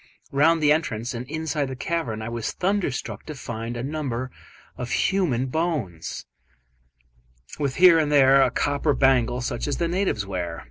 [0.31, 4.31] Round the entrance and inside the cavern I was thunderstruck to find a number
[4.75, 6.25] of human bones,
[7.59, 10.59] with here and there a copper bangle such as the natives wear.